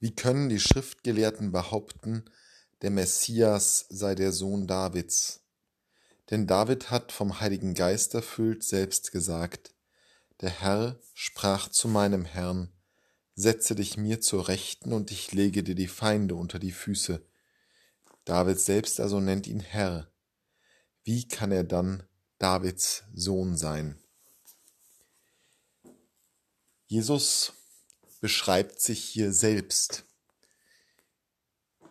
[0.00, 2.24] Wie können die Schriftgelehrten behaupten,
[2.82, 5.40] der Messias sei der Sohn Davids?
[6.30, 9.74] Denn David hat vom Heiligen Geist erfüllt selbst gesagt,
[10.40, 12.72] der Herr sprach zu meinem Herrn,
[13.34, 17.24] setze dich mir zur Rechten und ich lege dir die Feinde unter die Füße.
[18.24, 20.10] David selbst also nennt ihn Herr.
[21.02, 22.04] Wie kann er dann
[22.38, 23.98] Davids Sohn sein?
[26.86, 27.52] Jesus
[28.20, 30.04] beschreibt sich hier selbst.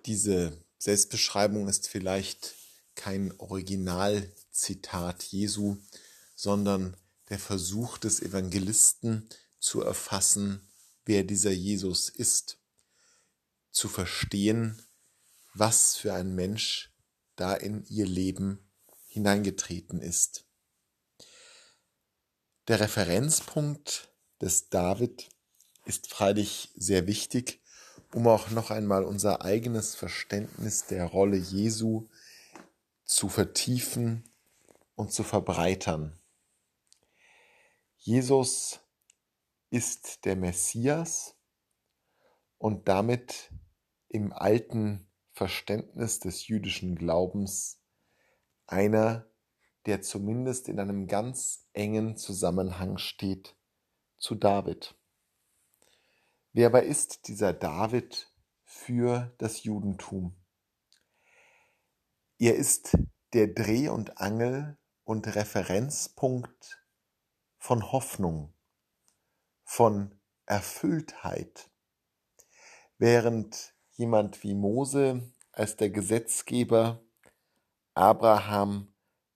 [0.05, 2.55] Diese Selbstbeschreibung ist vielleicht
[2.95, 5.77] kein Originalzitat Jesu,
[6.35, 6.97] sondern
[7.29, 10.67] der Versuch des Evangelisten zu erfassen,
[11.05, 12.57] wer dieser Jesus ist,
[13.71, 14.81] zu verstehen,
[15.53, 16.93] was für ein Mensch
[17.35, 18.59] da in ihr Leben
[19.07, 20.45] hineingetreten ist.
[22.67, 24.09] Der Referenzpunkt
[24.41, 25.29] des David
[25.87, 27.61] ist freilich sehr wichtig,
[28.13, 32.07] um auch noch einmal unser eigenes Verständnis der Rolle Jesu
[33.05, 34.23] zu vertiefen
[34.95, 36.19] und zu verbreitern.
[37.97, 38.81] Jesus
[39.69, 41.35] ist der Messias
[42.57, 43.51] und damit
[44.09, 47.79] im alten Verständnis des jüdischen Glaubens
[48.65, 49.29] einer,
[49.85, 53.55] der zumindest in einem ganz engen Zusammenhang steht
[54.17, 54.95] zu David.
[56.57, 60.35] Wer aber ist dieser David für das Judentum?
[62.39, 62.97] Er ist
[63.33, 66.83] der Dreh- und Angel- und Referenzpunkt
[67.59, 68.55] von Hoffnung,
[69.65, 71.69] von Erfülltheit.
[72.97, 77.03] Während jemand wie Mose als der Gesetzgeber,
[77.93, 78.91] Abraham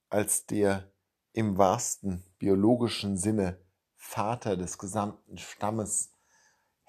[0.10, 0.92] als der
[1.34, 3.64] im wahrsten biologischen Sinne
[3.96, 6.12] Vater des gesamten Stammes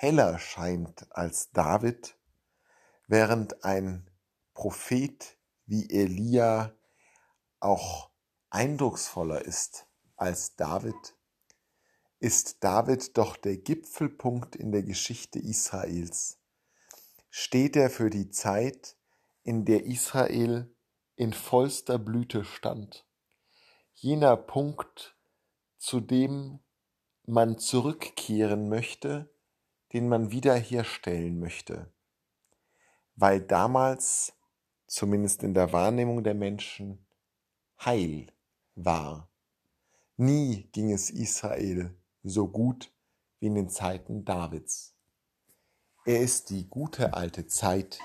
[0.03, 2.19] heller scheint als David,
[3.07, 4.11] während ein
[4.53, 6.75] Prophet wie Elia
[7.61, 8.11] auch
[8.51, 9.87] eindrucksvoller ist
[10.17, 11.15] als David,
[12.19, 16.41] ist David doch der Gipfelpunkt in der Geschichte Israels.
[17.31, 18.97] Steht er für die Zeit,
[19.45, 20.75] in der Israel
[21.15, 23.07] in vollster Blüte stand.
[23.95, 25.17] Jener Punkt,
[25.79, 26.59] zu dem
[27.25, 29.32] man zurückkehren möchte,
[29.93, 31.93] den man wiederherstellen möchte,
[33.15, 34.33] weil damals,
[34.87, 37.07] zumindest in der Wahrnehmung der Menschen,
[37.85, 38.33] Heil
[38.75, 39.31] war.
[40.17, 42.93] Nie ging es Israel so gut
[43.41, 44.95] wie in den Zeiten Davids.
[46.05, 47.99] Er ist die gute alte Zeit,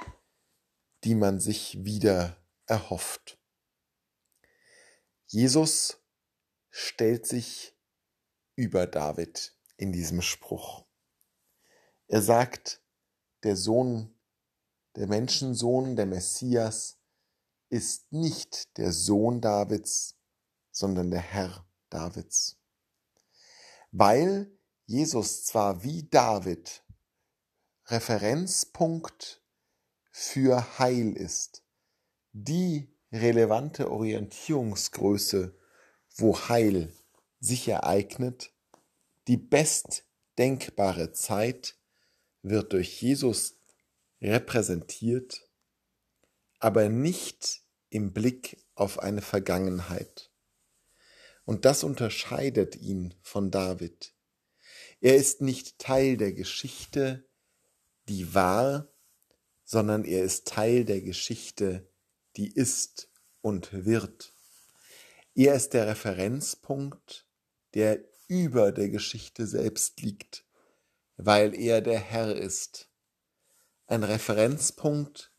[1.04, 3.40] die man sich wieder erhofft.
[5.28, 6.04] Jesus
[6.70, 7.76] stellt sich
[8.56, 10.87] über David in diesem Spruch.
[12.08, 12.82] Er sagt,
[13.44, 14.14] der Sohn,
[14.96, 16.98] der Menschensohn, der Messias,
[17.70, 20.16] ist nicht der Sohn Davids,
[20.72, 22.58] sondern der Herr Davids.
[23.92, 24.52] Weil
[24.86, 26.84] Jesus zwar wie David
[27.88, 29.42] Referenzpunkt
[30.12, 31.64] für Heil ist,
[32.32, 35.58] die relevante Orientierungsgröße,
[36.16, 36.94] wo Heil
[37.40, 38.54] sich ereignet,
[39.28, 41.77] die bestdenkbare Zeit,
[42.50, 43.58] wird durch Jesus
[44.22, 45.48] repräsentiert,
[46.60, 50.32] aber nicht im Blick auf eine Vergangenheit.
[51.46, 54.14] Und das unterscheidet ihn von David.
[55.00, 57.26] Er ist nicht Teil der Geschichte,
[58.10, 58.88] die war,
[59.64, 61.88] sondern er ist Teil der Geschichte,
[62.36, 63.10] die ist
[63.42, 64.34] und wird.
[65.36, 67.28] Er ist der Referenzpunkt,
[67.74, 70.47] der über der Geschichte selbst liegt
[71.18, 72.90] weil er der Herr ist.
[73.88, 75.32] Ein Referenzpunkt,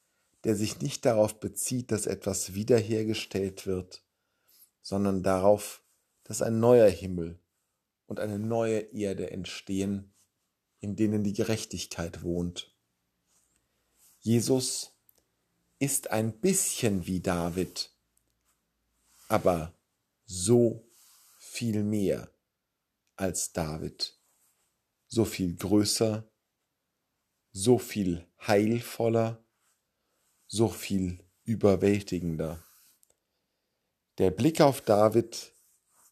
[0.44, 4.02] der sich nicht darauf bezieht, dass etwas wiederhergestellt wird,
[4.82, 5.82] sondern darauf,
[6.24, 7.38] dass ein neuer Himmel
[8.06, 10.12] und eine neue Erde entstehen,
[10.80, 12.74] in denen die Gerechtigkeit wohnt.
[14.20, 14.96] Jesus
[15.78, 17.92] ist ein bisschen wie David,
[19.28, 19.74] aber
[20.24, 20.88] so
[21.38, 22.30] viel mehr
[23.16, 24.17] als David
[25.08, 26.30] so viel größer,
[27.50, 29.44] so viel heilvoller,
[30.46, 32.62] so viel überwältigender.
[34.18, 35.54] Der Blick auf David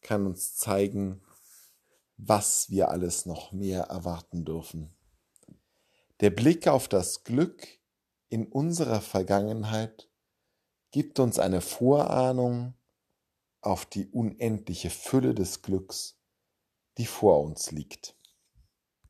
[0.01, 1.21] kann uns zeigen,
[2.17, 4.95] was wir alles noch mehr erwarten dürfen.
[6.19, 7.67] Der Blick auf das Glück
[8.29, 10.09] in unserer Vergangenheit
[10.91, 12.73] gibt uns eine Vorahnung
[13.61, 16.19] auf die unendliche Fülle des Glücks,
[16.97, 18.16] die vor uns liegt.